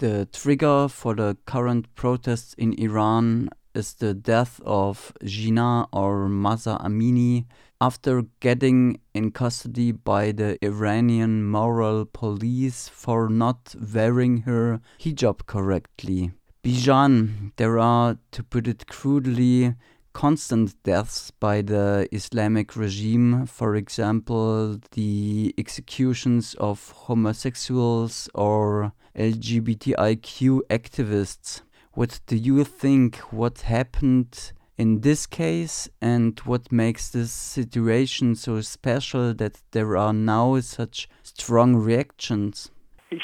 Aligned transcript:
The 0.00 0.26
trigger 0.32 0.88
for 0.88 1.14
the 1.14 1.36
current 1.44 1.94
protests 1.94 2.54
in 2.54 2.72
Iran 2.80 3.50
is 3.74 3.92
the 3.92 4.14
death 4.14 4.58
of 4.64 5.12
Jina 5.22 5.88
or 5.92 6.26
Mahsa 6.26 6.78
Amini 6.82 7.44
after 7.82 8.22
getting 8.40 8.98
in 9.12 9.30
custody 9.30 9.92
by 9.92 10.32
the 10.32 10.56
Iranian 10.64 11.44
moral 11.44 12.06
police 12.06 12.88
for 12.88 13.28
not 13.28 13.74
wearing 13.94 14.38
her 14.48 14.80
hijab 14.98 15.44
correctly. 15.44 16.32
Bijan, 16.64 17.52
there 17.56 17.78
are, 17.78 18.16
to 18.30 18.42
put 18.42 18.66
it 18.66 18.86
crudely, 18.86 19.74
constant 20.14 20.82
deaths 20.82 21.30
by 21.30 21.60
the 21.60 22.08
Islamic 22.10 22.74
regime, 22.74 23.44
for 23.44 23.76
example, 23.76 24.78
the 24.92 25.54
executions 25.58 26.54
of 26.54 26.90
homosexuals 26.92 28.30
or 28.34 28.94
LGBTIQ 29.16 30.60
activists. 30.70 31.62
What 31.92 32.20
do 32.26 32.36
you 32.36 32.64
think 32.64 33.16
what 33.32 33.62
happened 33.62 34.52
in 34.78 35.00
this 35.00 35.26
case 35.26 35.88
and 36.00 36.38
what 36.40 36.72
makes 36.72 37.10
this 37.10 37.32
situation 37.32 38.34
so 38.34 38.60
special 38.60 39.34
that 39.34 39.60
there 39.72 39.96
are 39.96 40.12
now 40.12 40.58
such 40.60 41.08
strong 41.22 41.76
reactions? 41.76 42.70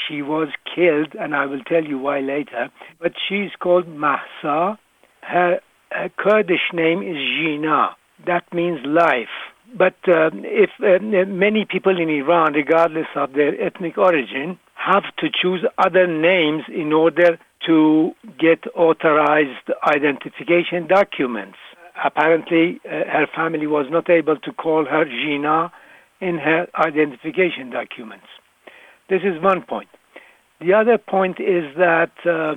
She 0.08 0.20
was 0.20 0.48
killed, 0.74 1.14
and 1.18 1.34
I 1.34 1.46
will 1.46 1.62
tell 1.62 1.84
you 1.84 1.98
why 1.98 2.20
later. 2.20 2.68
But 3.00 3.12
she's 3.28 3.50
called 3.60 3.86
Mahsa. 3.86 4.78
Her, 5.22 5.60
her 5.92 6.08
Kurdish 6.18 6.72
name 6.72 7.02
is 7.02 7.16
Jina. 7.16 7.96
That 8.26 8.52
means 8.52 8.80
life. 8.84 9.36
But 9.74 9.96
uh, 10.06 10.30
if 10.32 10.70
uh, 10.80 11.02
many 11.26 11.64
people 11.64 12.00
in 12.00 12.08
Iran, 12.08 12.52
regardless 12.54 13.08
of 13.14 13.32
their 13.32 13.60
ethnic 13.60 13.98
origin, 13.98 14.58
have 14.74 15.04
to 15.18 15.28
choose 15.28 15.64
other 15.78 16.06
names 16.06 16.64
in 16.68 16.92
order 16.92 17.38
to 17.66 18.12
get 18.38 18.64
authorized 18.74 19.70
identification 19.84 20.86
documents. 20.86 21.58
Apparently, 22.04 22.80
uh, 22.84 22.88
her 22.88 23.26
family 23.34 23.66
was 23.66 23.86
not 23.90 24.08
able 24.08 24.36
to 24.36 24.52
call 24.52 24.84
her 24.84 25.04
Jina 25.04 25.72
in 26.20 26.38
her 26.38 26.66
identification 26.76 27.70
documents. 27.70 28.26
This 29.08 29.22
is 29.22 29.42
one 29.42 29.62
point. 29.62 29.88
The 30.60 30.72
other 30.72 30.96
point 30.96 31.38
is 31.38 31.64
that 31.76 32.12
uh, 32.24 32.54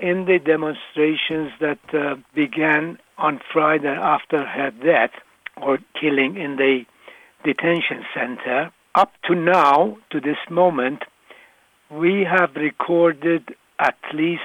in 0.00 0.24
the 0.24 0.38
demonstrations 0.44 1.52
that 1.60 1.78
uh, 1.94 2.16
began 2.34 2.98
on 3.18 3.40
Friday 3.52 3.94
after 3.94 4.44
her 4.44 4.70
death 4.70 5.12
or 5.60 5.78
killing 6.00 6.36
in 6.36 6.56
the 6.56 6.84
detention 7.44 8.04
center, 8.14 8.70
up 8.94 9.12
to 9.24 9.34
now, 9.34 9.98
to 10.10 10.20
this 10.20 10.38
moment, 10.50 11.02
we 11.90 12.26
have 12.28 12.50
recorded 12.56 13.54
at 13.78 13.96
least 14.14 14.42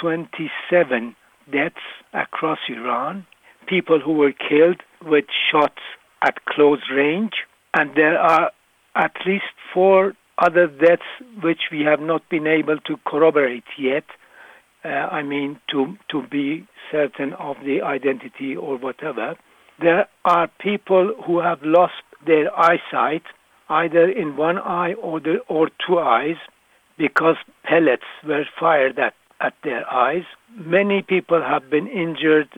27 0.00 1.16
deaths 1.50 1.76
across 2.12 2.58
Iran, 2.68 3.26
people 3.66 4.00
who 4.00 4.12
were 4.12 4.32
killed 4.32 4.82
with 5.04 5.24
shots 5.50 5.82
at 6.22 6.44
close 6.46 6.80
range, 6.94 7.32
and 7.74 7.90
there 7.94 8.18
are 8.18 8.50
at 8.94 9.12
least 9.26 9.44
four 9.72 10.14
other 10.38 10.66
deaths 10.66 11.02
which 11.42 11.62
we 11.72 11.82
have 11.82 12.00
not 12.00 12.28
been 12.28 12.46
able 12.46 12.78
to 12.86 12.96
corroborate 13.04 13.64
yet. 13.78 14.04
Uh, 14.84 14.88
I 14.88 15.22
mean, 15.22 15.58
to, 15.70 15.96
to 16.10 16.26
be 16.28 16.66
certain 16.90 17.32
of 17.34 17.56
the 17.64 17.82
identity 17.82 18.56
or 18.56 18.76
whatever. 18.76 19.36
There 19.80 20.08
are 20.24 20.48
people 20.58 21.14
who 21.24 21.40
have 21.40 21.62
lost 21.62 22.02
their 22.26 22.56
eyesight, 22.58 23.22
either 23.68 24.10
in 24.10 24.36
one 24.36 24.58
eye 24.58 24.94
or, 24.94 25.20
the, 25.20 25.38
or 25.48 25.70
two 25.86 25.98
eyes, 25.98 26.36
because 26.96 27.36
pellets 27.62 28.02
were 28.26 28.44
fired 28.58 28.98
at, 28.98 29.14
at 29.40 29.54
their 29.62 29.88
eyes. 29.92 30.24
Many 30.56 31.02
people 31.02 31.40
have 31.40 31.70
been 31.70 31.86
injured 31.86 32.48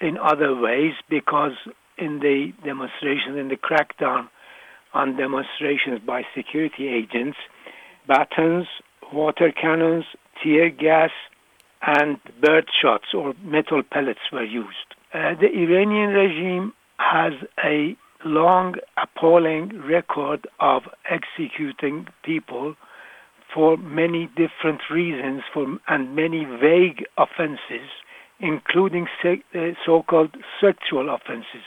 in 0.00 0.16
other 0.18 0.54
ways 0.54 0.94
because 1.08 1.52
in 1.98 2.20
the 2.20 2.52
demonstrations, 2.64 3.36
in 3.36 3.48
the 3.48 3.56
crackdown 3.56 4.28
on 4.94 5.16
demonstrations 5.16 6.00
by 6.06 6.22
security 6.34 6.88
agents, 6.88 7.36
batons, 8.06 8.66
water 9.12 9.52
cannons, 9.52 10.04
tear 10.42 10.70
gas, 10.70 11.10
and 11.82 12.18
bird 12.40 12.68
shots 12.80 13.06
or 13.14 13.34
metal 13.42 13.82
pellets 13.82 14.20
were 14.32 14.44
used. 14.44 14.94
Uh, 15.12 15.34
the 15.40 15.48
Iranian 15.52 16.10
regime 16.10 16.72
has 16.98 17.32
a 17.64 17.96
long, 18.24 18.74
appalling 18.96 19.80
record 19.82 20.46
of 20.60 20.82
executing 21.10 22.06
people 22.22 22.76
for 23.52 23.76
many 23.76 24.28
different 24.36 24.82
reasons 24.90 25.42
for, 25.52 25.66
and 25.88 26.14
many 26.14 26.44
vague 26.44 27.04
offenses, 27.18 27.88
including 28.38 29.08
se- 29.20 29.42
uh, 29.54 29.70
so 29.84 30.02
called 30.02 30.36
sexual 30.60 31.12
offenses. 31.12 31.64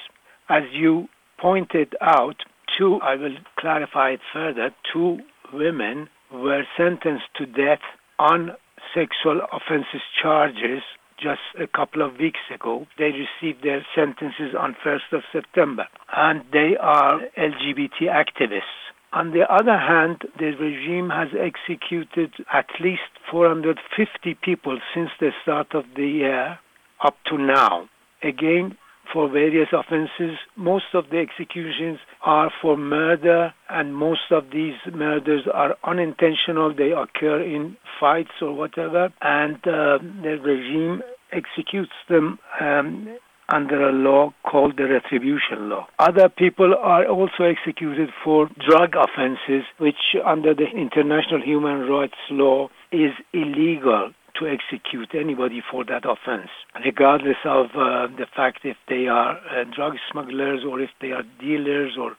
As 0.47 0.63
you 0.71 1.09
pointed 1.37 1.95
out, 1.99 2.43
two, 2.77 2.99
I 3.01 3.15
will 3.15 3.35
clarify 3.59 4.11
it 4.11 4.21
further, 4.31 4.71
two 4.91 5.19
women 5.51 6.07
were 6.31 6.63
sentenced 6.77 7.25
to 7.35 7.45
death 7.45 7.81
on 8.19 8.51
sexual 8.93 9.41
offenses 9.51 10.01
charges 10.21 10.81
just 11.23 11.41
a 11.57 11.67
couple 11.67 12.01
of 12.01 12.17
weeks 12.17 12.41
ago. 12.53 12.85
They 12.97 13.11
received 13.11 13.63
their 13.63 13.85
sentences 13.95 14.53
on 14.57 14.75
1st 14.85 15.13
of 15.13 15.21
September, 15.31 15.87
and 16.15 16.43
they 16.51 16.75
are 16.79 17.21
LGBT 17.37 18.11
activists. 18.11 18.81
On 19.13 19.31
the 19.31 19.45
other 19.49 19.77
hand, 19.77 20.23
the 20.39 20.51
regime 20.59 21.09
has 21.09 21.29
executed 21.39 22.33
at 22.51 22.67
least 22.79 23.01
450 23.31 24.35
people 24.43 24.79
since 24.93 25.11
the 25.19 25.31
start 25.43 25.73
of 25.73 25.85
the 25.95 26.07
year 26.07 26.59
up 27.03 27.15
to 27.27 27.37
now. 27.37 27.87
Again, 28.23 28.77
for 29.11 29.29
various 29.29 29.69
offenses. 29.71 30.37
Most 30.55 30.93
of 30.93 31.09
the 31.09 31.17
executions 31.17 31.99
are 32.23 32.51
for 32.61 32.77
murder, 32.77 33.53
and 33.69 33.95
most 33.95 34.31
of 34.31 34.45
these 34.51 34.75
murders 34.91 35.43
are 35.53 35.75
unintentional. 35.83 36.73
They 36.73 36.91
occur 36.91 37.41
in 37.41 37.77
fights 37.99 38.41
or 38.41 38.53
whatever, 38.53 39.11
and 39.21 39.55
uh, 39.67 39.99
the 40.23 40.39
regime 40.41 41.03
executes 41.33 41.91
them 42.09 42.39
um, 42.61 43.17
under 43.49 43.89
a 43.89 43.91
law 43.91 44.33
called 44.49 44.77
the 44.77 44.87
retribution 44.87 45.69
law. 45.69 45.87
Other 45.99 46.29
people 46.29 46.73
are 46.79 47.05
also 47.05 47.43
executed 47.43 48.09
for 48.23 48.49
drug 48.67 48.93
offenses, 48.95 49.65
which 49.77 50.15
under 50.25 50.53
the 50.53 50.67
international 50.75 51.41
human 51.43 51.81
rights 51.89 52.21
law 52.29 52.69
is 52.91 53.11
illegal 53.33 54.11
to 54.39 54.47
execute 54.47 55.09
anybody 55.13 55.61
for 55.69 55.85
that 55.85 56.05
offense, 56.05 56.49
regardless 56.83 57.37
of 57.45 57.67
uh, 57.75 58.07
the 58.17 58.25
fact 58.35 58.59
if 58.63 58.77
they 58.89 59.07
are 59.07 59.37
uh, 59.37 59.63
drug 59.75 59.93
smugglers 60.11 60.63
or 60.67 60.81
if 60.81 60.89
they 61.01 61.11
are 61.11 61.23
dealers 61.39 61.95
or 61.99 62.15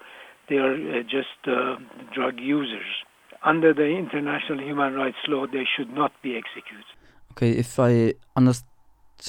they 0.48 0.56
are 0.56 0.75
uh, 0.75 1.02
just 1.02 1.41
uh, 1.46 1.76
drug 2.14 2.34
users. 2.38 2.86
Under 3.44 3.75
the 3.75 3.86
international 3.86 4.60
human 4.60 4.94
rights 4.94 5.16
law, 5.28 5.46
they 5.46 5.66
should 5.76 5.92
not 5.92 6.12
be 6.22 6.36
executed. 6.36 6.84
Okay, 7.32 7.50
if 7.50 7.78
I 7.78 8.14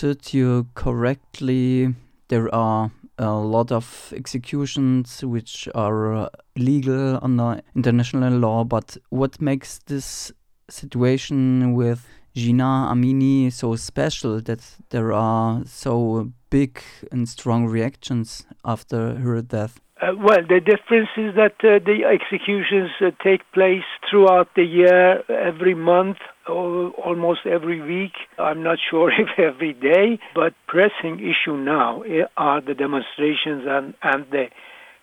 understood 0.04 0.34
you 0.34 0.68
correctly, 0.76 1.96
there 2.28 2.54
are 2.54 2.92
a 3.18 3.32
lot 3.32 3.72
of 3.72 4.14
executions 4.14 5.24
which 5.24 5.70
are 5.74 6.14
uh, 6.14 6.30
legal 6.58 7.18
under 7.22 7.62
international 7.76 8.34
law, 8.38 8.66
but 8.66 8.98
what 9.10 9.40
makes 9.40 9.80
this 9.86 10.34
situation 10.70 11.74
with 11.76 12.06
Jina 12.36 12.90
Amini 12.92 13.50
so 13.54 13.78
special 13.78 14.42
that 14.42 14.60
there 14.90 15.14
are 15.14 15.64
so 15.66 16.34
big 16.50 16.82
and 17.10 17.30
strong 17.30 17.66
reactions 17.66 18.46
after 18.66 19.16
her 19.16 19.42
death? 19.42 19.80
Uh, 20.02 20.12
well, 20.18 20.42
the 20.48 20.60
difference 20.60 21.08
is 21.16 21.36
that 21.36 21.56
uh, 21.64 21.80
the 21.80 22.04
executions 22.04 22.92
uh, 23.00 23.12
take 23.24 23.50
place 23.54 23.86
throughout 24.10 24.50
the 24.56 24.64
year, 24.64 25.24
every 25.30 25.74
month, 25.74 26.18
or 26.50 26.90
almost 26.92 27.46
every 27.46 27.82
week. 27.82 28.12
I'm 28.38 28.62
not 28.62 28.78
sure 28.90 29.10
if 29.10 29.40
every 29.40 29.74
day, 29.74 30.20
but 30.34 30.54
pressing 30.68 31.20
issue 31.20 31.56
now 31.56 32.02
eh, 32.02 32.24
are 32.36 32.60
the 32.60 32.74
demonstrations 32.74 33.64
and, 33.66 33.94
and 34.04 34.26
the 34.32 34.48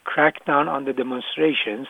crackdown 0.05 0.69
on 0.69 0.85
the 0.85 0.93
demonstrations. 0.93 1.87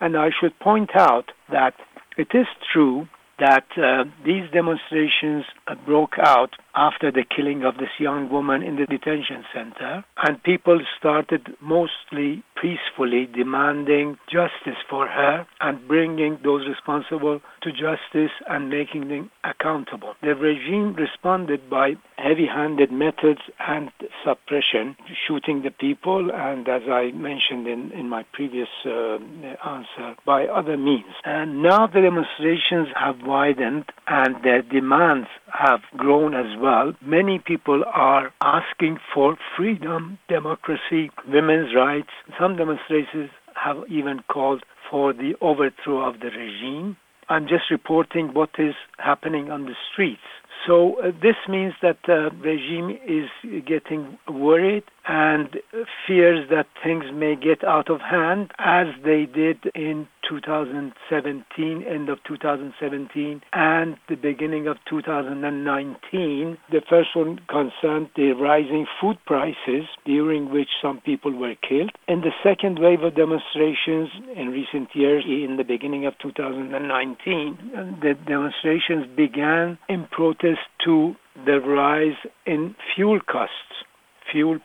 And 0.00 0.16
I 0.16 0.30
should 0.40 0.58
point 0.58 0.90
out 0.96 1.32
that 1.50 1.74
it 2.16 2.28
is 2.32 2.46
true 2.72 3.08
that 3.38 3.66
uh, 3.76 4.04
these 4.24 4.50
demonstrations 4.52 5.44
uh, 5.66 5.74
broke 5.86 6.18
out 6.18 6.50
after 6.78 7.10
the 7.10 7.24
killing 7.24 7.64
of 7.64 7.76
this 7.78 7.90
young 7.98 8.30
woman 8.30 8.62
in 8.62 8.76
the 8.76 8.86
detention 8.86 9.44
center. 9.52 10.04
And 10.22 10.40
people 10.44 10.80
started 10.96 11.42
mostly 11.60 12.44
peacefully 12.60 13.26
demanding 13.26 14.16
justice 14.30 14.78
for 14.88 15.06
her 15.08 15.46
and 15.60 15.86
bringing 15.88 16.38
those 16.44 16.66
responsible 16.68 17.40
to 17.62 17.72
justice 17.72 18.32
and 18.48 18.70
making 18.70 19.08
them 19.08 19.30
accountable. 19.44 20.14
The 20.22 20.34
regime 20.34 20.94
responded 20.94 21.68
by 21.68 21.94
heavy 22.16 22.46
handed 22.46 22.92
methods 22.92 23.40
and 23.58 23.90
suppression, 24.24 24.96
shooting 25.26 25.62
the 25.62 25.70
people, 25.70 26.30
and 26.32 26.68
as 26.68 26.82
I 26.88 27.10
mentioned 27.12 27.66
in, 27.66 27.90
in 27.92 28.08
my 28.08 28.24
previous 28.32 28.68
uh, 28.84 29.18
answer, 29.66 30.16
by 30.24 30.46
other 30.46 30.76
means. 30.76 31.14
And 31.24 31.62
now 31.62 31.86
the 31.86 32.00
demonstrations 32.02 32.88
have 32.94 33.22
widened 33.24 33.84
and 34.06 34.36
the 34.42 34.62
demands 34.70 35.28
have 35.52 35.80
grown 35.96 36.34
as 36.34 36.58
well. 36.60 36.67
Many 37.00 37.38
people 37.38 37.84
are 37.92 38.32
asking 38.40 38.98
for 39.14 39.36
freedom, 39.56 40.18
democracy, 40.28 41.10
women's 41.26 41.74
rights. 41.74 42.10
Some 42.38 42.56
demonstrations 42.56 43.30
have 43.54 43.78
even 43.88 44.20
called 44.30 44.62
for 44.90 45.12
the 45.12 45.34
overthrow 45.40 46.00
of 46.08 46.20
the 46.20 46.30
regime. 46.30 46.96
I'm 47.28 47.46
just 47.46 47.70
reporting 47.70 48.32
what 48.34 48.50
is 48.58 48.74
happening 48.98 49.50
on 49.50 49.66
the 49.66 49.74
streets. 49.92 50.22
So 50.66 51.00
uh, 51.00 51.12
this 51.22 51.36
means 51.48 51.74
that 51.82 51.98
the 52.06 52.30
regime 52.40 52.98
is 53.06 53.28
getting 53.66 54.18
worried 54.28 54.84
and 55.08 55.56
fears 56.06 56.48
that 56.50 56.66
things 56.84 57.04
may 57.12 57.34
get 57.34 57.64
out 57.64 57.90
of 57.90 58.00
hand 58.00 58.52
as 58.58 58.88
they 59.04 59.24
did 59.24 59.58
in 59.74 60.06
2017, 60.28 61.82
end 61.82 62.08
of 62.10 62.18
2017, 62.24 63.40
and 63.54 63.96
the 64.08 64.16
beginning 64.16 64.66
of 64.66 64.76
2019. 64.88 66.58
The 66.70 66.82
first 66.88 67.16
one 67.16 67.40
concerned 67.48 68.10
the 68.14 68.32
rising 68.32 68.86
food 69.00 69.16
prices, 69.26 69.84
during 70.04 70.50
which 70.52 70.68
some 70.82 71.00
people 71.00 71.32
were 71.32 71.54
killed. 71.66 71.92
and 72.06 72.22
the 72.22 72.32
second 72.42 72.78
wave 72.78 73.02
of 73.02 73.14
demonstrations 73.14 74.10
in 74.36 74.48
recent 74.48 74.94
years, 74.94 75.24
in 75.26 75.56
the 75.56 75.64
beginning 75.64 76.04
of 76.04 76.18
2019, 76.18 77.98
the 78.02 78.14
demonstrations 78.26 79.06
began 79.16 79.78
in 79.88 80.06
protest 80.10 80.60
to 80.84 81.14
the 81.46 81.60
rise 81.60 82.16
in 82.46 82.74
fuel 82.94 83.20
costs, 83.20 83.84
fuel 84.30 84.58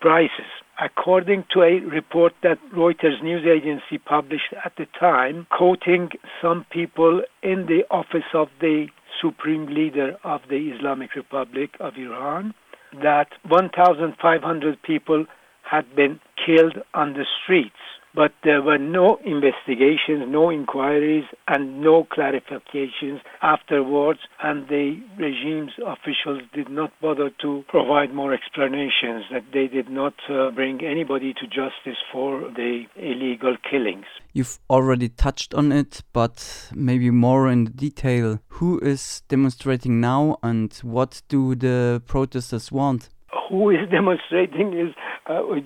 prices. 0.00 0.50
According 0.82 1.44
to 1.52 1.62
a 1.62 1.80
report 1.80 2.32
that 2.42 2.58
Reuters 2.74 3.22
news 3.22 3.46
agency 3.46 3.98
published 3.98 4.54
at 4.64 4.72
the 4.76 4.86
time, 4.98 5.46
quoting 5.50 6.10
some 6.40 6.64
people 6.70 7.22
in 7.42 7.66
the 7.66 7.82
office 7.90 8.30
of 8.32 8.48
the 8.60 8.86
supreme 9.20 9.66
leader 9.66 10.16
of 10.24 10.40
the 10.48 10.70
Islamic 10.70 11.14
Republic 11.14 11.70
of 11.80 11.94
Iran, 11.96 12.54
that 13.02 13.28
1,500 13.46 14.82
people 14.82 15.26
had 15.70 15.94
been 15.94 16.20
killed 16.44 16.78
on 16.94 17.12
the 17.12 17.26
streets 17.42 17.76
but 18.14 18.32
there 18.42 18.62
were 18.62 18.78
no 18.78 19.18
investigations, 19.24 20.24
no 20.26 20.50
inquiries, 20.50 21.24
and 21.46 21.80
no 21.80 22.04
clarifications 22.04 23.20
afterwards, 23.42 24.20
and 24.42 24.68
the 24.68 25.00
regime's 25.18 25.72
officials 25.86 26.42
did 26.52 26.68
not 26.68 26.92
bother 27.00 27.30
to 27.42 27.64
provide 27.68 28.12
more 28.12 28.34
explanations, 28.34 29.24
that 29.30 29.44
they 29.52 29.68
did 29.68 29.88
not 29.88 30.14
uh, 30.28 30.50
bring 30.50 30.84
anybody 30.84 31.32
to 31.34 31.46
justice 31.46 31.98
for 32.12 32.40
the 32.56 32.84
illegal 32.96 33.56
killings. 33.68 34.06
You've 34.32 34.58
already 34.68 35.08
touched 35.08 35.54
on 35.54 35.72
it, 35.72 36.02
but 36.12 36.70
maybe 36.74 37.10
more 37.10 37.48
in 37.48 37.66
detail. 37.66 38.40
Who 38.48 38.80
is 38.80 39.22
demonstrating 39.28 40.00
now, 40.00 40.38
and 40.42 40.74
what 40.82 41.22
do 41.28 41.54
the 41.54 42.02
protesters 42.06 42.72
want? 42.72 43.08
Who 43.48 43.70
is 43.70 43.78
demonstrating 43.90 44.72
is 44.72 44.94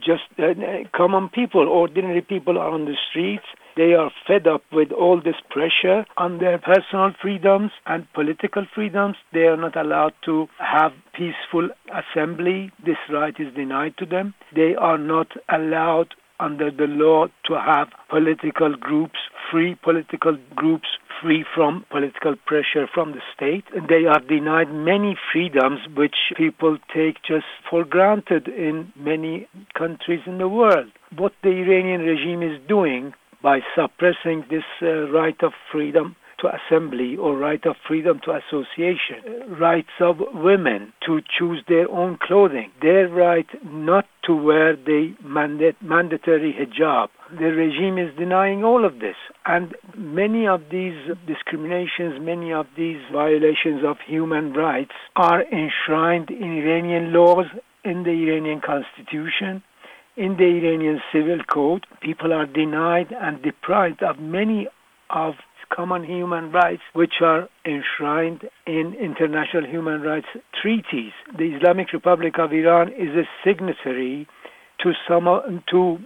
just 0.01 0.23
uh, 0.39 0.55
common 0.95 1.29
people, 1.29 1.69
ordinary 1.69 2.23
people 2.23 2.59
are 2.59 2.71
on 2.71 2.85
the 2.85 2.97
streets. 3.11 3.45
They 3.77 3.95
are 3.95 4.11
fed 4.27 4.47
up 4.47 4.63
with 4.73 4.93
all 4.93 5.21
this 5.21 5.37
pressure 5.51 6.07
on 6.17 6.39
their 6.39 6.59
personal 6.59 7.13
freedoms 7.21 7.73
and 7.87 8.07
political 8.13 8.67
freedoms. 8.73 9.17
They 9.33 9.47
are 9.47 9.57
not 9.57 9.77
allowed 9.77 10.15
to 10.27 10.49
have 10.59 10.93
peaceful 11.13 11.71
assembly. 11.93 12.71
This 12.85 12.99
right 13.11 13.35
is 13.39 13.53
denied 13.55 13.97
to 13.99 14.07
them. 14.07 14.35
They 14.55 14.77
are 14.77 14.99
not 14.99 15.29
allowed 15.49 16.15
under 16.41 16.71
the 16.71 16.87
law 16.87 17.27
to 17.47 17.55
have 17.55 17.89
political 18.09 18.75
groups, 18.77 19.19
free 19.51 19.77
political 19.83 20.37
groups 20.55 20.89
free 21.23 21.45
from 21.55 21.85
political 21.91 22.35
pressure 22.47 22.87
from 22.93 23.13
the 23.13 23.21
state. 23.35 23.65
And 23.75 23.89
they 23.89 24.07
are 24.07 24.21
denied 24.21 24.73
many 24.73 25.17
freedoms 25.33 25.81
which 25.97 26.17
people 26.37 26.79
take 26.95 27.17
just 27.27 27.47
for 27.71 27.85
granted 27.85 28.49
in 28.49 28.93
many 28.97 29.49
countries 29.79 30.21
in 30.27 30.39
the 30.39 30.49
world. 30.49 30.91
What 31.17 31.33
the 31.43 31.51
Iranian 31.51 32.03
regime 32.03 32.43
is 32.43 32.61
doing 32.69 33.15
by 33.43 33.61
suppressing 33.75 34.45
this 34.51 34.65
uh, 34.83 35.09
right 35.11 35.41
of 35.43 35.53
freedom 35.71 36.17
to 36.39 36.49
assembly 36.49 37.17
or 37.17 37.37
right 37.37 37.65
of 37.67 37.77
freedom 37.87 38.21
to 38.25 38.33
association, 38.33 39.59
rights 39.59 39.97
of 40.01 40.17
women 40.33 40.93
to 41.07 41.21
choose 41.39 41.63
their 41.69 41.91
own 41.91 42.19
clothing, 42.21 42.71
their 42.83 43.09
right 43.09 43.47
not 43.65 44.07
to 44.25 44.35
wear 44.35 44.77
the 44.77 45.15
mandatory 45.23 46.55
hijab. 46.55 47.09
The 47.31 47.53
regime 47.53 47.99
is 47.99 48.17
denying 48.17 48.65
all 48.65 48.85
of 48.85 49.01
this. 49.01 49.17
And 49.47 49.75
many 49.97 50.47
of 50.47 50.63
these 50.71 50.97
discriminations, 51.27 52.21
many 52.21 52.53
of 52.53 52.67
these 52.77 53.01
violations 53.13 53.85
of 53.85 53.97
human 54.07 54.53
rights 54.53 54.93
are 55.17 55.43
enshrined 55.43 56.31
in 56.31 56.59
Iranian 56.59 57.13
laws, 57.13 57.47
in 57.85 58.05
the 58.05 58.11
Iranian 58.11 58.61
constitution, 58.61 59.63
in 60.17 60.37
the 60.37 60.45
Iranian 60.45 61.01
civil 61.13 61.39
code. 61.53 61.87
People 62.01 62.33
are 62.33 62.47
denied 62.47 63.13
and 63.13 63.43
deprived 63.43 64.03
of 64.03 64.19
many 64.19 64.69
of 65.11 65.35
common 65.75 66.05
human 66.05 66.53
rights 66.53 66.83
which 66.93 67.15
are 67.21 67.49
enshrined 67.65 68.43
in 68.67 68.95
international 68.95 69.67
human 69.69 70.03
rights 70.03 70.27
treaties. 70.61 71.13
The 71.37 71.57
Islamic 71.57 71.93
Republic 71.93 72.35
of 72.39 72.53
Iran 72.53 72.89
is 72.93 73.11
a 73.17 73.25
signatory 73.45 74.27
to 74.81 74.93
some 75.09 75.25
to 75.71 75.99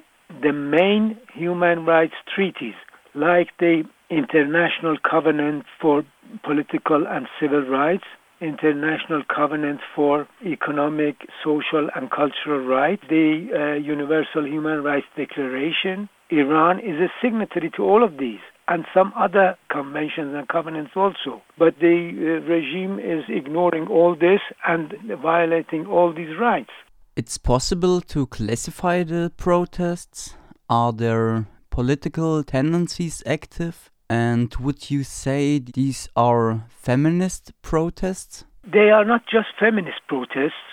the 0.43 0.53
main 0.53 1.19
human 1.35 1.85
rights 1.85 2.15
treaties 2.35 2.75
like 3.15 3.49
the 3.59 3.83
International 4.11 4.97
Covenant 4.99 5.65
for 5.81 6.05
Political 6.45 7.07
and 7.07 7.27
Civil 7.41 7.63
Rights, 7.63 8.05
International 8.41 9.23
Covenant 9.35 9.81
for 9.95 10.29
Economic, 10.45 11.17
Social 11.45 11.89
and 11.95 12.11
Cultural 12.11 12.65
Rights, 12.65 13.03
the 13.09 13.49
uh, 13.53 13.79
Universal 13.79 14.47
Human 14.47 14.83
Rights 14.83 15.07
Declaration. 15.17 16.09
Iran 16.31 16.79
is 16.79 17.01
a 17.01 17.09
signatory 17.23 17.71
to 17.77 17.83
all 17.83 18.05
of 18.05 18.19
these 18.19 18.41
and 18.69 18.85
some 18.93 19.13
other 19.17 19.57
conventions 19.71 20.35
and 20.35 20.47
covenants 20.49 20.93
also. 20.95 21.43
But 21.59 21.79
the 21.81 21.97
uh, 22.13 22.47
regime 22.47 22.99
is 22.99 23.25
ignoring 23.29 23.89
all 23.89 24.15
this 24.15 24.41
and 24.67 24.95
violating 25.23 25.87
all 25.87 26.13
these 26.13 26.39
rights. 26.39 26.71
It's 27.17 27.39
possible 27.39 28.01
to 28.03 28.27
classify 28.27 29.03
the 29.03 29.33
protests. 29.37 30.37
Are 30.69 30.93
there 30.93 31.47
political 31.71 32.45
tendencies 32.45 33.23
active? 33.27 33.91
And 34.11 34.55
would 34.57 34.91
you 34.91 35.03
say 35.03 35.59
these 35.59 36.09
are 36.15 36.67
feminist 36.69 37.53
protests? 37.63 38.45
They 38.71 38.91
are 38.91 39.05
not 39.05 39.23
just 39.31 39.49
feminist 39.59 40.01
protests. 40.09 40.65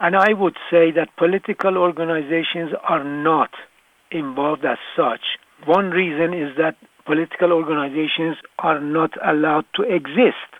And 0.00 0.16
I 0.16 0.32
would 0.32 0.56
say 0.70 0.90
that 0.92 1.16
political 1.16 1.78
organizations 1.78 2.72
are 2.88 3.04
not 3.04 3.50
involved 4.10 4.64
as 4.64 4.78
such. 4.96 5.20
One 5.64 5.90
reason 5.90 6.34
is 6.34 6.56
that 6.58 6.76
political 7.04 7.52
organizations 7.52 8.36
are 8.58 8.80
not 8.80 9.10
allowed 9.26 9.64
to 9.74 9.82
exist. 9.82 10.50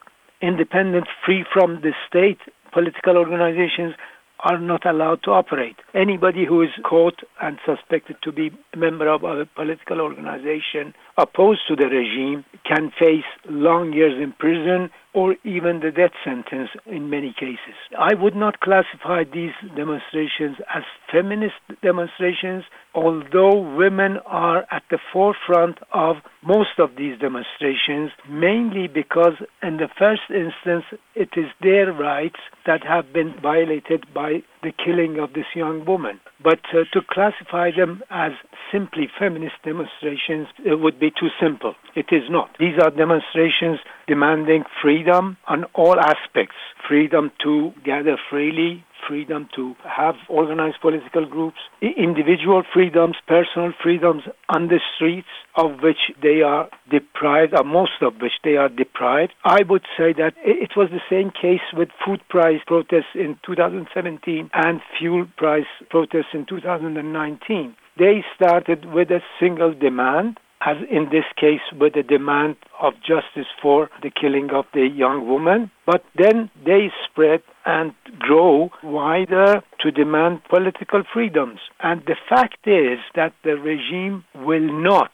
Independent, 0.40 1.06
free 1.25 1.44
from 1.52 1.80
the 1.82 1.92
state, 2.08 2.38
political 2.72 3.16
organizations 3.16 3.94
are 4.40 4.58
not 4.58 4.84
allowed 4.84 5.22
to 5.22 5.30
operate. 5.30 5.76
Anybody 5.94 6.44
who 6.44 6.62
is 6.62 6.70
caught 6.88 7.20
and 7.40 7.58
suspected 7.64 8.16
to 8.22 8.32
be 8.32 8.50
a 8.75 8.76
member 8.76 9.08
of 9.08 9.22
a 9.22 9.46
political 9.46 10.00
organization 10.00 10.94
opposed 11.19 11.61
to 11.69 11.76
the 11.76 11.87
regime 11.87 12.45
can 12.64 12.90
face 12.99 13.25
long 13.49 13.92
years 13.92 14.21
in 14.23 14.33
prison 14.33 14.90
or 15.14 15.37
even 15.45 15.81
the 15.81 15.90
death 15.90 16.12
sentence 16.25 16.71
in 16.87 17.11
many 17.11 17.35
cases. 17.38 17.76
I 17.99 18.14
would 18.14 18.35
not 18.35 18.61
classify 18.61 19.25
these 19.25 19.52
demonstrations 19.76 20.57
as 20.75 20.85
feminist 21.11 21.61
demonstrations, 21.83 22.64
although 22.95 23.75
women 23.76 24.19
are 24.25 24.64
at 24.71 24.85
the 24.90 24.99
forefront 25.12 25.78
of 25.92 26.16
most 26.42 26.78
of 26.78 26.97
these 26.97 27.19
demonstrations, 27.19 28.11
mainly 28.28 28.88
because, 28.88 29.35
in 29.62 29.76
the 29.76 29.88
first 29.99 30.23
instance, 30.31 30.85
it 31.14 31.31
is 31.37 31.47
their 31.61 31.92
rights 31.92 32.40
that 32.64 32.83
have 32.85 33.12
been 33.12 33.35
violated 33.42 34.07
by 34.14 34.42
the 34.62 34.73
killing 34.73 35.19
of 35.19 35.33
this 35.33 35.47
young 35.54 35.85
woman. 35.85 36.21
But 36.42 36.61
uh, 36.73 36.85
to 36.92 37.00
classify 37.09 37.71
them 37.76 38.02
as 38.11 38.33
simply 38.71 39.09
feminist 39.19 39.57
demonstrations 39.64 40.49
would 40.64 40.99
be 40.99 41.11
too 41.11 41.28
simple. 41.40 41.75
It 41.95 42.07
is 42.11 42.23
not. 42.31 42.50
These 42.59 42.78
are 42.81 42.90
demonstrations 42.90 43.81
demanding 44.07 44.64
freedom 44.81 45.37
on 45.49 45.64
all 45.75 45.99
aspects 45.99 46.57
freedom 46.88 47.31
to 47.42 47.73
gather 47.85 48.16
freely, 48.31 48.85
freedom 49.06 49.49
to 49.56 49.75
have 49.85 50.14
organized 50.28 50.80
political 50.80 51.26
groups, 51.26 51.59
individual 51.80 52.62
freedoms, 52.73 53.16
personal 53.26 53.73
freedoms 53.82 54.23
on 54.49 54.68
the 54.68 54.80
streets, 54.94 55.28
of 55.56 55.80
which 55.82 56.12
they 56.23 56.42
are 56.42 56.68
deprived, 56.90 57.54
or 57.54 57.64
most 57.64 58.00
of 58.00 58.14
which 58.21 58.32
they 58.44 58.56
are 58.56 58.68
deprived. 58.68 59.32
I 59.44 59.62
would 59.68 59.85
say 59.97 60.12
that 60.14 60.35
it 60.44 60.71
was 60.76 60.88
the 60.90 61.02
same 61.11 61.30
case 61.30 61.66
with 61.73 61.88
food 62.04 62.21
price 62.28 62.61
protests 62.66 63.14
in 63.14 63.38
2017 63.44 64.50
and 64.54 64.80
fuel 64.99 65.26
price 65.37 65.66
protests 65.90 66.32
in 66.32 66.47
2019. 66.47 67.76
They 67.99 68.25
started 68.35 68.87
with 68.87 69.11
a 69.11 69.21
single 69.38 69.75
demand 69.75 70.38
as 70.64 70.76
in 70.90 71.06
this 71.11 71.25
case 71.37 71.61
with 71.78 71.94
the 71.94 72.02
demand 72.02 72.56
of 72.80 72.94
justice 73.00 73.50
for 73.61 73.90
the 74.02 74.11
killing 74.11 74.50
of 74.50 74.64
the 74.73 74.87
young 74.87 75.26
woman. 75.26 75.71
But 75.87 76.04
then 76.16 76.50
they 76.64 76.92
spread 77.04 77.42
and 77.64 77.92
grow 78.19 78.71
wider 78.83 79.62
to 79.81 79.90
demand 79.90 80.42
political 80.49 81.02
freedoms. 81.12 81.61
And 81.81 82.02
the 82.07 82.16
fact 82.28 82.66
is 82.66 82.99
that 83.14 83.33
the 83.45 83.57
regime 83.57 84.25
will 84.35 84.73
not 84.83 85.12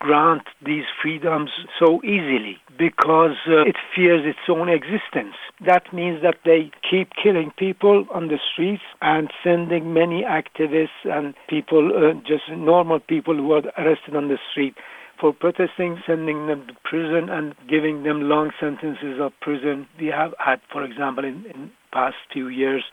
grant 0.00 0.44
these 0.64 0.84
freedoms 1.02 1.50
so 1.78 2.00
easily 2.04 2.58
because 2.78 3.36
uh, 3.48 3.62
it 3.62 3.74
fears 3.94 4.22
its 4.24 4.38
own 4.48 4.68
existence. 4.68 5.34
That 5.66 5.92
means 5.92 6.22
that 6.22 6.38
they 6.44 6.70
keep 6.88 7.10
killing 7.20 7.50
people 7.58 8.06
on 8.14 8.28
the 8.28 8.38
streets 8.52 8.84
and 9.02 9.28
sending 9.42 9.92
many 9.92 10.22
activists 10.22 11.02
and 11.04 11.34
people, 11.48 11.90
uh, 11.90 12.14
just 12.26 12.44
normal 12.50 13.00
people 13.00 13.34
who 13.34 13.52
are 13.52 13.62
arrested 13.76 14.14
on 14.14 14.28
the 14.28 14.38
street 14.52 14.74
for 15.20 15.32
protesting, 15.32 16.00
sending 16.06 16.46
them 16.46 16.66
to 16.66 16.74
prison 16.84 17.28
and 17.28 17.54
giving 17.68 18.02
them 18.02 18.22
long 18.22 18.50
sentences 18.60 19.18
of 19.20 19.32
prison. 19.40 19.86
We 20.00 20.06
have 20.06 20.34
had, 20.38 20.60
for 20.72 20.84
example, 20.84 21.24
in, 21.24 21.44
in 21.46 21.70
past 21.92 22.16
few 22.32 22.48
years, 22.48 22.84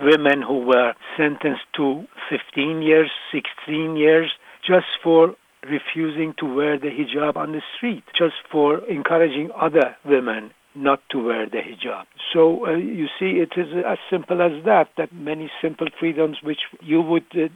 women 0.00 0.42
who 0.42 0.66
were 0.66 0.94
sentenced 1.16 1.64
to 1.76 2.04
15 2.28 2.82
years, 2.82 3.10
16 3.32 3.96
years, 3.96 4.30
just 4.66 4.86
for 5.02 5.34
refusing 5.68 6.34
to 6.38 6.46
wear 6.46 6.78
the 6.78 6.88
hijab 6.88 7.36
on 7.36 7.52
the 7.52 7.62
street, 7.76 8.04
just 8.16 8.36
for 8.50 8.78
encouraging 8.88 9.50
other 9.60 9.96
women 10.04 10.50
not 10.74 11.00
to 11.10 11.18
wear 11.26 11.46
the 11.46 11.58
hijab. 11.58 12.04
So 12.32 12.66
uh, 12.66 12.76
you 12.76 13.06
see, 13.18 13.42
it 13.42 13.52
is 13.56 13.66
as 13.86 13.98
simple 14.10 14.40
as 14.40 14.64
that, 14.64 14.88
that 14.96 15.12
many 15.12 15.50
simple 15.60 15.88
freedoms 15.98 16.38
which 16.42 16.60
you 16.80 17.02
would 17.02 17.26
uh, 17.34 17.48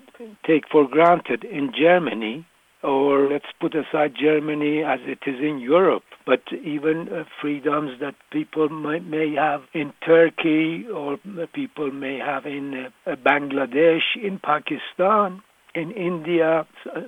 take 0.47 0.65
for 0.71 0.89
granted 0.89 1.45
in 1.45 1.73
Germany, 1.79 2.45
or 2.85 3.29
let's 3.31 3.47
put 3.61 3.75
aside 3.75 4.13
Germany 4.21 4.83
as 4.85 5.01
it 5.05 5.21
is 5.27 5.41
in 5.41 5.59
Europe, 5.59 6.03
but 6.27 6.43
even 6.53 7.09
uh, 7.09 7.25
freedoms 7.41 7.93
that 8.01 8.15
people 8.31 8.69
might, 8.69 9.05
may 9.05 9.35
have 9.35 9.63
in 9.73 9.93
Turkey 10.05 10.87
or 10.95 11.17
people 11.55 11.91
may 11.91 12.19
have 12.19 12.45
in 12.45 12.87
uh, 13.07 13.17
Bangladesh, 13.17 14.07
in 14.23 14.39
Pakistan, 14.39 15.43
in 15.75 15.91
India, 15.93 16.67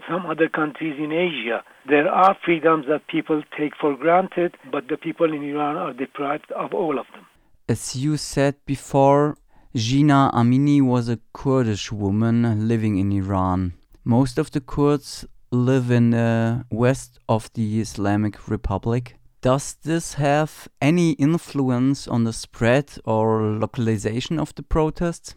some 0.09 0.27
other 0.27 0.49
countries 0.49 0.97
in 0.99 1.13
Asia. 1.13 1.63
There 1.89 2.09
are 2.09 2.37
freedoms 2.45 2.87
that 2.89 3.07
people 3.07 3.43
take 3.57 3.75
for 3.81 3.97
granted, 3.97 4.57
but 4.73 4.89
the 4.89 4.97
people 4.97 5.33
in 5.33 5.43
Iran 5.45 5.77
are 5.77 5.93
deprived 5.93 6.51
of 6.53 6.75
all 6.75 6.99
of 6.99 7.07
them. 7.15 7.27
As 7.69 7.95
you 7.95 8.17
said 8.17 8.55
before, 8.65 9.37
Jina 9.75 10.31
Amini 10.33 10.81
was 10.81 11.09
a 11.09 11.19
Kurdish 11.33 11.93
woman 11.93 12.67
living 12.67 12.97
in 12.99 13.13
Iran. 13.13 13.75
Most 14.05 14.39
of 14.39 14.51
the 14.53 14.61
Kurds 14.61 15.27
live 15.57 15.91
in 15.91 16.11
the 16.11 16.65
west 16.71 17.19
of 17.29 17.53
the 17.55 17.81
Islamic 17.81 18.49
Republic. 18.49 19.17
Does 19.41 19.75
this 19.85 20.15
have 20.15 20.69
any 20.81 21.13
influence 21.13 22.09
on 22.09 22.25
the 22.25 22.33
spread 22.33 22.99
or 23.05 23.43
localization 23.43 24.39
of 24.39 24.55
the 24.55 24.63
protests? 24.63 25.35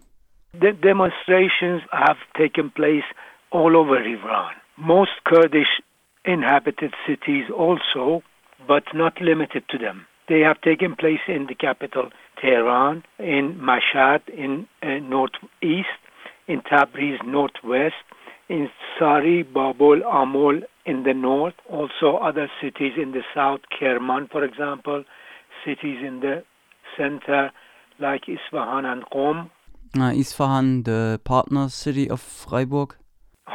The 0.53 0.71
demonstrations 0.71 1.81
have 1.91 2.17
taken 2.35 2.71
place 2.71 3.03
all 3.51 3.77
over 3.77 3.97
Iran. 3.97 4.53
Most 4.77 5.11
Kurdish 5.25 5.81
inhabited 6.25 6.93
cities 7.07 7.45
also, 7.55 8.23
but 8.67 8.83
not 8.93 9.21
limited 9.21 9.63
to 9.69 9.77
them. 9.77 10.05
They 10.27 10.41
have 10.41 10.61
taken 10.61 10.95
place 10.95 11.25
in 11.27 11.47
the 11.47 11.55
capital, 11.55 12.09
Tehran, 12.41 13.03
in 13.17 13.59
Mashhad, 13.59 14.21
in 14.29 14.67
uh, 14.83 14.99
northeast, 14.99 15.99
in 16.47 16.61
Tabriz, 16.61 17.17
northwest, 17.25 17.95
in 18.49 18.69
Sari, 18.97 19.43
Babol, 19.43 20.01
Amol 20.01 20.61
in 20.85 21.03
the 21.03 21.13
north, 21.13 21.53
also 21.69 22.17
other 22.17 22.49
cities 22.61 22.93
in 23.01 23.11
the 23.11 23.21
south, 23.33 23.61
Kerman, 23.79 24.27
for 24.31 24.43
example, 24.43 25.03
cities 25.65 25.99
in 26.05 26.19
the 26.21 26.43
center 26.97 27.51
like 27.99 28.23
Isfahan 28.27 28.85
and 28.85 29.03
Qom, 29.13 29.49
uh, 29.97 30.13
Isfahan, 30.13 30.83
the 30.83 31.19
partner 31.23 31.69
city 31.69 32.09
of 32.09 32.21
Freiburg? 32.21 32.95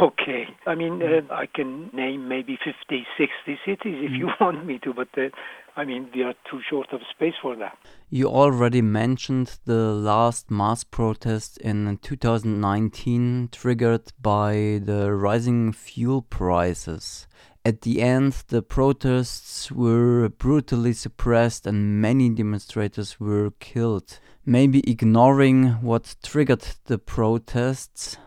Okay. 0.01 0.47
I 0.67 0.75
mean, 0.75 1.01
uh, 1.03 1.33
I 1.33 1.47
can 1.47 1.91
name 1.93 2.27
maybe 2.29 2.59
50, 2.65 3.07
60 3.17 3.59
cities 3.65 3.99
if 4.03 4.13
you 4.13 4.31
want 4.41 4.67
me 4.67 4.81
to, 4.81 4.93
but 4.93 5.09
uh, 5.17 5.29
I 5.77 5.85
mean, 5.85 6.09
we 6.15 6.23
are 6.23 6.35
too 6.49 6.61
short 6.71 6.93
of 6.93 7.01
space 7.11 7.35
for 7.43 7.57
that. 7.57 7.77
You 8.09 8.29
already 8.29 8.81
mentioned 8.81 9.59
the 9.65 9.93
last 9.93 10.49
mass 10.49 10.85
protest 10.85 11.59
in 11.59 11.99
2019 12.01 13.49
triggered 13.51 14.13
by 14.23 14.81
the 14.85 15.13
rising 15.13 15.73
fuel 15.73 16.23
prices. 16.23 17.27
At 17.65 17.81
the 17.81 18.03
end, 18.03 18.45
the 18.49 18.63
protests 18.63 19.73
were 19.73 20.29
brutally 20.29 20.93
suppressed 20.93 21.67
and 21.67 22.01
many 22.01 22.29
demonstrators 22.29 23.19
were 23.19 23.51
killed. 23.59 24.21
Maybe 24.45 24.89
ignoring 24.89 25.81
what 25.81 26.15
triggered 26.23 26.67
the 26.85 26.99
protests, 26.99 28.19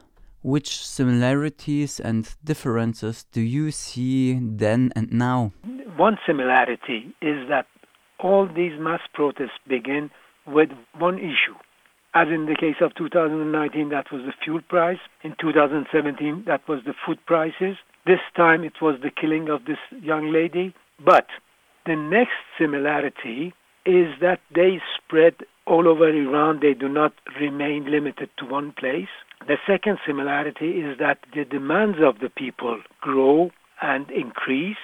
which 0.48 0.82
similarities 0.82 2.00
and 2.00 2.36
differences 2.42 3.26
do 3.34 3.42
you 3.42 3.70
see 3.70 4.40
then 4.42 4.94
and 4.96 5.12
now? 5.12 5.52
One 5.98 6.18
similarity 6.26 7.14
is 7.22 7.50
that 7.50 7.66
all 8.18 8.48
these 8.48 8.80
mass 8.80 9.02
protests 9.14 9.60
begin 9.68 10.10
with 10.48 10.70
one 10.98 11.18
issue. 11.20 11.58
As 12.14 12.30
in 12.30 12.46
the 12.46 12.56
case 12.56 12.78
of 12.80 12.96
2019, 12.96 13.90
that 13.90 14.10
was 14.10 14.22
the 14.26 14.32
fuel 14.42 14.62
price. 14.70 15.00
In 15.22 15.36
2017, 15.38 16.46
that 16.48 16.66
was 16.66 16.80
the 16.86 16.94
food 17.06 17.20
prices. 17.26 17.76
This 18.06 18.24
time 18.38 18.64
it 18.64 18.82
was 18.82 18.96
the 19.04 19.12
killing 19.12 19.50
of 19.50 19.66
this 19.66 19.84
young 20.02 20.32
lady. 20.32 20.74
But 21.04 21.28
the 21.86 21.98
next 21.98 22.40
similarity 22.58 23.54
is 23.86 24.08
that 24.22 24.40
they 24.56 24.80
spread 24.96 25.36
all 25.66 25.90
over 25.90 26.08
Iran. 26.08 26.60
They 26.62 26.74
do 26.74 26.88
not 26.88 27.12
remain 27.38 27.92
limited 27.92 28.30
to 28.38 28.46
one 28.46 28.72
place. 28.72 29.10
The 29.46 29.58
second 29.66 30.00
similarity 30.06 30.82
is 30.82 30.98
that 31.00 31.20
the 31.34 31.46
demands 31.46 32.00
of 32.02 32.20
the 32.20 32.30
people 32.30 32.82
grow 33.02 33.52
and 33.82 34.10
increase 34.10 34.78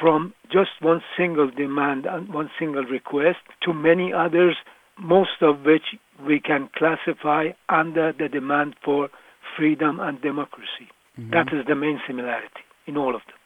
from 0.00 0.34
just 0.52 0.70
one 0.80 1.00
single 1.16 1.50
demand 1.50 2.06
and 2.06 2.32
one 2.32 2.50
single 2.58 2.84
request 2.84 3.38
to 3.62 3.72
many 3.72 4.12
others, 4.12 4.56
most 4.98 5.40
of 5.40 5.62
which 5.62 5.96
we 6.26 6.40
can 6.40 6.68
classify 6.76 7.48
under 7.68 8.12
the 8.12 8.28
demand 8.28 8.76
for 8.84 9.08
freedom 9.56 10.00
and 10.00 10.20
democracy. 10.20 10.88
Mm-hmm. 11.18 11.30
That 11.30 11.48
is 11.52 11.66
the 11.66 11.74
main 11.74 12.00
similarity 12.06 12.64
in 12.86 12.96
all 12.96 13.14
of 13.14 13.22
them. 13.26 13.36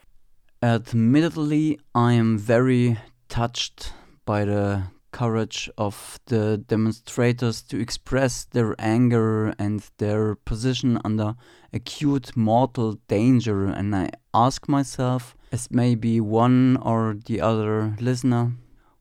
Admittedly, 0.62 1.78
I 1.94 2.14
am 2.14 2.38
very 2.38 2.98
touched 3.28 3.92
by 4.24 4.44
the 4.44 4.84
courage 5.10 5.70
of 5.76 6.18
the 6.26 6.58
demonstrators 6.58 7.62
to 7.62 7.80
express 7.80 8.44
their 8.44 8.74
anger 8.78 9.54
and 9.58 9.82
their 9.98 10.34
position 10.34 10.98
under 11.04 11.34
acute 11.72 12.36
mortal 12.36 12.98
danger. 13.08 13.66
And 13.66 13.94
I 13.94 14.10
ask 14.34 14.68
myself, 14.68 15.36
as 15.52 15.70
maybe 15.70 16.20
one 16.20 16.76
or 16.78 17.16
the 17.26 17.40
other 17.40 17.96
listener, 18.00 18.52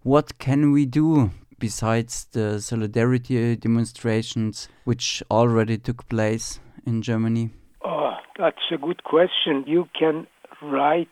what 0.04 0.38
can 0.40 0.72
we 0.72 0.86
do 0.86 1.32
besides 1.60 2.28
the 2.32 2.60
solidarity 2.62 3.56
demonstrations 3.56 4.70
which 4.86 5.24
already 5.30 5.78
took 5.78 6.08
place 6.08 6.60
in 6.86 7.02
Germany? 7.02 7.50
Oh, 7.84 8.14
that's 8.38 8.72
a 8.72 8.78
good 8.78 9.04
question. 9.04 9.64
You 9.68 9.90
can 9.98 10.28
write 10.62 11.12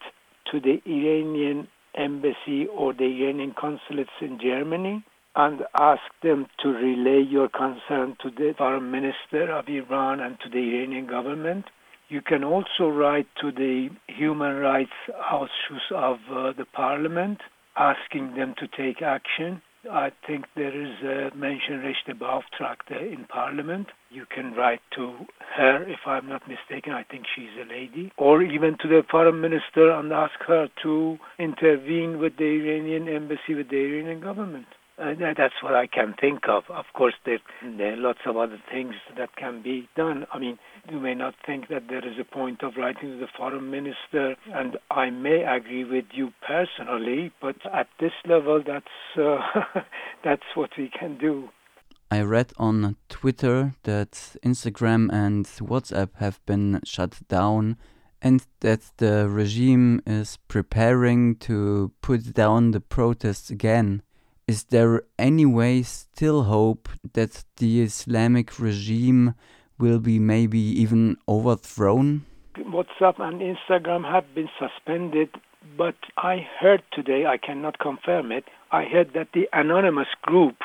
to 0.51 0.59
the 0.59 0.81
Iranian 0.85 1.67
embassy 1.97 2.67
or 2.67 2.93
the 2.93 3.05
Iranian 3.05 3.53
consulates 3.59 4.17
in 4.21 4.39
Germany 4.39 5.03
and 5.35 5.61
ask 5.79 6.03
them 6.23 6.47
to 6.61 6.69
relay 6.69 7.21
your 7.21 7.49
concern 7.49 8.15
to 8.21 8.29
the 8.29 8.53
foreign 8.57 8.89
minister 8.89 9.51
of 9.51 9.67
Iran 9.67 10.19
and 10.19 10.37
to 10.41 10.49
the 10.49 10.59
Iranian 10.59 11.07
government. 11.07 11.65
You 12.07 12.21
can 12.21 12.43
also 12.43 12.87
write 12.87 13.27
to 13.41 13.51
the 13.51 13.89
Human 14.07 14.55
Rights 14.57 14.91
Ausschuss 15.31 15.91
of 15.91 16.17
uh, 16.31 16.53
the 16.53 16.65
parliament 16.65 17.39
asking 17.75 18.35
them 18.35 18.55
to 18.59 18.67
take 18.67 19.01
action. 19.01 19.61
I 19.92 20.12
think 20.25 20.46
there 20.56 20.75
is 20.75 21.01
a 21.04 21.36
mention 21.36 21.82
Beauftragte 22.20 23.13
in 23.13 23.25
Parliament. 23.25 23.88
You 24.10 24.25
can 24.34 24.54
write 24.54 24.82
to 24.96 25.25
her, 25.56 25.84
if 25.84 26.00
I'm 26.06 26.27
not 26.27 26.44
mistaken. 26.48 26.94
I 26.94 27.04
think 27.04 27.25
she's 27.36 27.50
a 27.62 27.68
lady. 27.70 28.12
Or 28.18 28.42
even 28.42 28.77
to 28.82 28.88
the 28.88 29.04
foreign 29.10 29.42
minister 29.42 29.92
and 29.92 30.12
ask 30.12 30.34
her 30.48 30.68
to 30.84 31.18
intervene 31.38 32.20
with 32.20 32.38
the 32.38 32.46
Iranian 32.46 33.08
embassy, 33.08 33.54
with 33.54 33.70
the 33.70 33.77
Iranian 33.77 34.22
government. 34.22 34.68
Uh, 34.98 35.13
that's 35.38 35.62
what 35.62 35.75
I 35.75 35.88
can 35.88 36.15
think 36.20 36.48
of. 36.48 36.63
Of 36.70 36.86
course, 36.94 37.15
there, 37.25 37.39
there 37.62 37.94
are 37.94 37.98
lots 37.98 38.20
of 38.25 38.38
other 38.38 38.60
things 38.72 38.96
that 39.18 39.36
can 39.36 39.62
be 39.62 39.89
done. 39.98 40.25
I 40.32 40.39
mean, 40.39 40.58
you 40.92 41.00
may 41.00 41.13
not 41.13 41.36
think 41.46 41.68
that 41.70 41.84
there 41.89 42.06
is 42.08 42.20
a 42.20 42.24
point 42.24 42.63
of 42.63 42.74
writing 42.77 43.12
to 43.12 43.18
the 43.18 43.27
foreign 43.38 43.70
minister, 43.70 44.36
and 44.54 44.77
I 44.92 45.10
may 45.10 45.44
agree 45.44 45.84
with 45.84 46.06
you 46.13 46.32
personally, 46.46 47.32
but 47.42 47.58
at 47.74 47.88
this 48.00 48.13
level, 48.25 48.62
that's 48.65 48.86
uh, 49.18 49.82
that's 50.24 50.44
what 50.56 50.72
we 50.77 50.89
can 50.89 51.18
do. 51.18 51.50
I 52.12 52.22
read 52.22 52.54
on 52.58 52.96
Twitter 53.10 53.74
that 53.84 54.12
Instagram 54.44 55.12
and 55.12 55.46
WhatsApp 55.46 56.10
have 56.15 56.39
been 56.46 56.80
shut 56.84 57.20
down 57.27 57.77
and 58.22 58.46
that 58.62 58.92
the 58.98 59.27
regime 59.27 60.01
is 60.06 60.38
preparing 60.48 61.36
to 61.36 61.92
put 62.01 62.34
down 62.34 62.72
the 62.72 62.80
protests 62.80 63.50
again. 63.50 64.01
Is 64.48 64.65
there 64.65 65.04
any 65.18 65.46
way 65.46 65.82
still 65.84 66.44
hope 66.44 66.89
that 67.13 67.44
the 67.58 67.82
Islamic 67.82 68.60
regime 68.60 69.34
will 69.77 70.00
be 70.00 70.20
maybe 70.20 70.60
even 70.60 71.17
overthrown? 71.27 72.25
WhatsApp 72.58 73.20
and 73.20 73.41
Instagram 73.41 74.10
have 74.10 74.34
been 74.34 74.50
suspended, 74.60 75.29
but 75.77 75.96
I 76.17 76.48
heard 76.60 76.84
today, 76.94 77.25
I 77.25 77.38
cannot 77.38 77.79
confirm 77.79 78.32
it, 78.32 78.46
I 78.72 78.86
heard 78.86 79.12
that 79.13 79.29
the 79.34 79.48
anonymous 79.53 80.08
group 80.22 80.55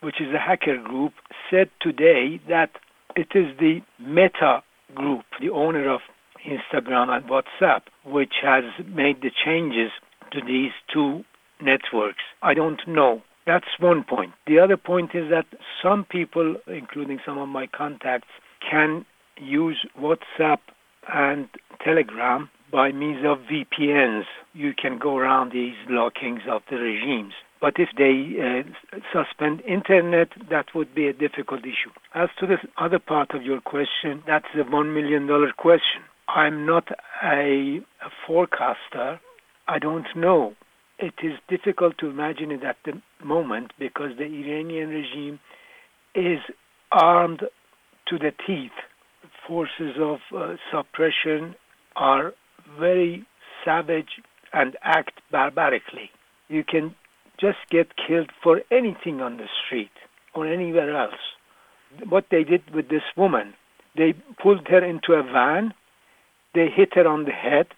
which 0.00 0.20
is 0.20 0.32
a 0.34 0.38
hacker 0.38 0.76
group, 0.82 1.12
said 1.50 1.70
today 1.80 2.40
that 2.48 2.70
it 3.16 3.28
is 3.34 3.56
the 3.58 3.80
Meta 3.98 4.62
group, 4.94 5.24
the 5.40 5.50
owner 5.50 5.92
of 5.92 6.00
Instagram 6.46 7.08
and 7.08 7.24
WhatsApp, 7.28 7.82
which 8.04 8.34
has 8.42 8.64
made 8.86 9.22
the 9.22 9.30
changes 9.44 9.90
to 10.32 10.40
these 10.40 10.70
two 10.92 11.24
networks. 11.60 12.22
I 12.42 12.54
don't 12.54 12.80
know. 12.86 13.22
That's 13.46 13.66
one 13.80 14.04
point. 14.04 14.32
The 14.46 14.60
other 14.60 14.76
point 14.76 15.10
is 15.14 15.30
that 15.30 15.46
some 15.82 16.04
people, 16.04 16.56
including 16.66 17.18
some 17.24 17.38
of 17.38 17.48
my 17.48 17.66
contacts, 17.66 18.28
can 18.60 19.04
use 19.40 19.86
WhatsApp 19.98 20.58
and 21.12 21.48
Telegram 21.84 22.50
by 22.70 22.92
means 22.92 23.24
of 23.24 23.38
VPNs. 23.50 24.24
You 24.52 24.72
can 24.74 24.98
go 24.98 25.16
around 25.16 25.52
these 25.52 25.74
lockings 25.88 26.46
of 26.48 26.62
the 26.70 26.76
regimes. 26.76 27.34
But 27.60 27.74
if 27.78 27.88
they 27.96 28.36
uh, 28.40 28.98
suspend 29.12 29.62
internet, 29.62 30.28
that 30.48 30.66
would 30.74 30.94
be 30.94 31.08
a 31.08 31.12
difficult 31.12 31.60
issue. 31.60 31.90
As 32.14 32.28
to 32.38 32.46
the 32.46 32.58
other 32.76 33.00
part 33.00 33.34
of 33.34 33.42
your 33.42 33.60
question, 33.60 34.22
that's 34.26 34.46
a 34.54 34.62
$1 34.62 34.94
million 34.94 35.28
question. 35.56 36.02
I'm 36.28 36.66
not 36.66 36.88
a, 37.22 37.80
a 38.04 38.10
forecaster. 38.26 39.18
I 39.66 39.78
don't 39.78 40.06
know. 40.14 40.54
It 40.98 41.14
is 41.22 41.32
difficult 41.48 41.98
to 41.98 42.08
imagine 42.08 42.52
it 42.52 42.62
at 42.62 42.76
the 42.84 43.00
moment 43.24 43.72
because 43.78 44.16
the 44.16 44.24
Iranian 44.24 44.90
regime 44.90 45.40
is 46.14 46.38
armed 46.92 47.42
to 48.08 48.18
the 48.18 48.32
teeth. 48.46 48.72
Forces 49.46 49.96
of 49.98 50.18
uh, 50.36 50.56
suppression 50.70 51.54
are 51.96 52.34
very 52.78 53.24
savage 53.64 54.20
and 54.52 54.76
act 54.82 55.20
barbarically. 55.30 56.10
You 56.48 56.64
can 56.64 56.94
just 57.40 57.58
get 57.70 57.88
killed 57.96 58.30
for 58.42 58.60
anything 58.70 59.20
on 59.20 59.36
the 59.36 59.48
street 59.64 59.90
or 60.34 60.46
anywhere 60.46 60.96
else. 60.96 61.20
What 62.08 62.26
they 62.30 62.44
did 62.44 62.74
with 62.74 62.88
this 62.88 63.02
woman, 63.16 63.54
they 63.96 64.14
pulled 64.42 64.66
her 64.68 64.84
into 64.84 65.12
a 65.14 65.22
van, 65.22 65.72
they 66.54 66.68
hit 66.68 66.94
her 66.94 67.06
on 67.06 67.24
the 67.24 67.32
head, 67.32 67.68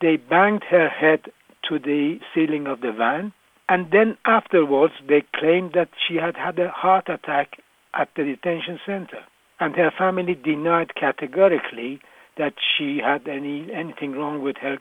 they 0.00 0.16
banged 0.16 0.64
her 0.64 0.88
head 0.88 1.26
to 1.68 1.78
the 1.78 2.18
ceiling 2.34 2.66
of 2.66 2.80
the 2.80 2.92
van, 2.92 3.32
and 3.68 3.90
then 3.92 4.16
afterwards 4.24 4.94
they 5.08 5.22
claimed 5.34 5.72
that 5.74 5.90
she 6.06 6.16
had 6.16 6.36
had 6.36 6.58
a 6.58 6.70
heart 6.70 7.08
attack 7.08 7.58
at 7.94 8.08
the 8.16 8.24
detention 8.24 8.80
center. 8.84 9.22
And 9.60 9.76
her 9.76 9.92
family 9.96 10.34
denied 10.34 10.94
categorically 10.94 12.00
that 12.38 12.54
she 12.58 12.98
had 13.04 13.28
any 13.28 13.70
anything 13.72 14.12
wrong 14.12 14.42
with 14.42 14.56
her. 14.56 14.78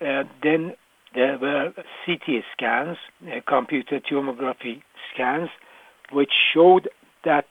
Uh, 0.00 0.24
then 0.42 0.74
there 1.14 1.38
were 1.38 1.72
CT 2.04 2.44
scans, 2.52 2.98
uh, 3.26 3.40
computer 3.46 4.00
tomography 4.00 4.82
scans, 5.12 5.48
which 6.12 6.32
showed 6.52 6.88
that 7.24 7.46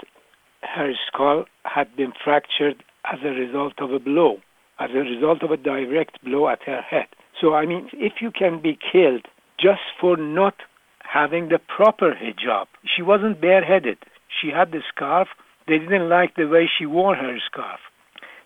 her 0.62 0.94
skull 1.08 1.46
had 1.64 1.96
been 1.96 2.14
fractured 2.24 2.84
as 3.12 3.20
a 3.24 3.30
result 3.30 3.74
of 3.80 3.92
a 3.92 4.00
blow, 4.00 4.38
as 4.80 4.92
a 4.92 5.00
result 5.00 5.44
of 5.44 5.52
a 5.52 5.58
direct 5.58 6.24
blow 6.24 6.48
at 6.48 6.62
her 6.64 6.82
head. 6.82 7.08
So, 7.40 7.54
I 7.54 7.66
mean, 7.66 7.90
if 7.94 8.22
you 8.22 8.32
can 8.32 8.62
be 8.62 8.78
killed 8.92 9.26
just 9.60 9.82
for 10.00 10.18
not 10.18 10.56
having 11.00 11.50
the 11.50 11.60
proper 11.60 12.14
hijab, 12.14 12.68
she 12.84 13.02
wasn't 13.02 13.42
bareheaded. 13.42 13.98
She 14.42 14.50
had 14.50 14.72
the 14.72 14.82
scarf. 14.94 15.28
They 15.68 15.80
didn't 15.80 16.10
like 16.10 16.36
the 16.36 16.48
way 16.48 16.68
she 16.68 16.86
wore 16.86 17.16
her 17.16 17.38
scarf. 17.46 17.80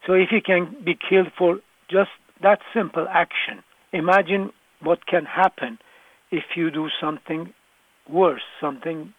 So, 0.06 0.14
if 0.14 0.32
you 0.32 0.42
can 0.42 0.76
be 0.84 0.96
killed 0.96 1.32
for 1.38 1.60
just 1.90 2.12
that 2.42 2.60
simple 2.74 3.08
action, 3.10 3.64
imagine 3.92 4.52
what 4.82 5.06
can 5.06 5.26
happen 5.26 5.78
if 6.32 6.44
you 6.56 6.72
do 6.72 6.90
something 7.02 7.54
worse, 8.10 8.42
something 8.62 9.14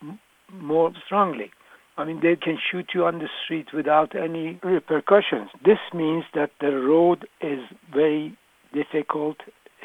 more 0.53 0.93
strongly. 1.05 1.51
I 1.97 2.05
mean, 2.05 2.21
they 2.23 2.37
can 2.37 2.59
shoot 2.71 2.91
you 2.95 3.05
on 3.05 3.19
the 3.19 3.29
street 3.45 3.69
without 3.75 4.15
any 4.17 4.59
repercussions. 4.63 5.51
This 5.65 5.79
means 5.93 6.25
that 6.35 6.51
the 6.61 6.75
road 6.75 7.29
is 7.41 7.61
very 7.93 8.37
difficult. 8.73 9.37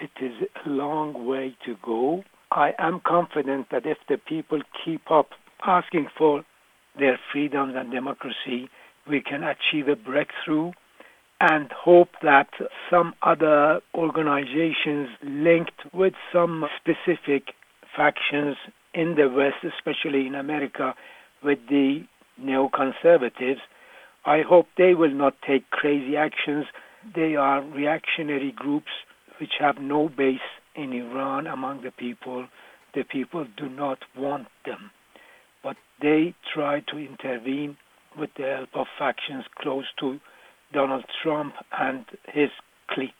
It 0.02 0.12
is 0.24 0.48
a 0.66 0.70
long 0.70 1.28
way 1.28 1.58
to 1.66 1.76
go. 1.84 2.24
I 2.52 2.74
am 2.80 3.02
confident 3.06 3.68
that 3.72 3.86
if 3.86 3.98
the 4.08 4.18
people 4.18 4.62
keep 4.84 5.12
up 5.12 5.32
asking 5.66 6.08
for 6.18 6.46
their 7.00 7.20
freedoms 7.32 7.74
and 7.76 7.92
democracy, 7.92 8.70
we 9.08 9.22
can 9.22 9.44
achieve 9.44 9.88
a 9.88 9.96
breakthrough 9.96 10.72
and 11.40 11.72
hope 11.72 12.10
that 12.24 12.48
some 12.90 13.14
other 13.22 13.82
organizations 13.94 15.10
linked 15.24 15.82
with 15.94 16.14
some 16.32 16.66
specific 16.80 17.54
factions 17.96 18.56
in 18.94 19.16
the 19.16 19.30
West, 19.30 19.64
especially 19.64 20.26
in 20.26 20.36
America, 20.36 20.96
with 21.44 21.60
the 21.70 22.06
neoconservatives, 22.42 23.60
I 24.26 24.42
hope 24.42 24.68
they 24.78 24.94
will 24.96 25.14
not 25.14 25.36
take 25.48 25.70
crazy 25.70 26.18
actions. 26.18 26.66
They 27.16 27.36
are 27.36 27.62
reactionary 27.62 28.52
groups 28.56 28.92
which 29.40 29.54
have 29.60 29.78
no 29.78 30.10
base 30.10 30.40
in 30.76 30.94
Iran 30.94 31.46
among 31.46 31.84
the 31.84 31.92
people. 31.92 32.48
The 32.96 33.04
people 33.04 33.46
do 33.58 33.70
not 33.70 34.00
want 34.18 34.48
them. 34.66 34.92
But 35.66 35.78
they 36.00 36.36
try 36.54 36.82
to 36.92 36.98
intervene 37.00 37.78
with 38.20 38.30
the 38.38 38.44
help 38.44 38.70
of 38.76 38.88
factions 39.00 39.46
close 39.58 39.86
to 40.00 40.20
Donald 40.72 41.06
Trump 41.24 41.56
and 41.72 42.06
his 42.32 42.52
clique. 42.92 43.12